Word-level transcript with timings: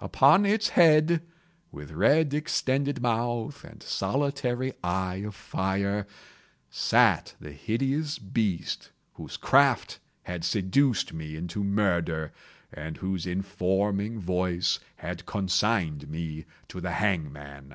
Upon 0.00 0.46
its 0.46 0.70
head, 0.70 1.20
with 1.70 1.90
red 1.90 2.32
extended 2.32 3.02
mouth 3.02 3.62
and 3.62 3.82
solitary 3.82 4.72
eye 4.82 5.16
of 5.16 5.34
fire, 5.34 6.06
sat 6.70 7.34
the 7.38 7.52
hideous 7.52 8.18
beast 8.18 8.88
whose 9.12 9.36
craft 9.36 9.98
had 10.22 10.44
seduced 10.44 11.12
me 11.12 11.36
into 11.36 11.62
murder, 11.62 12.32
and 12.72 12.96
whose 12.96 13.26
informing 13.26 14.18
voice 14.18 14.80
had 14.96 15.26
consigned 15.26 16.08
me 16.08 16.46
to 16.68 16.80
the 16.80 16.92
hangman. 16.92 17.74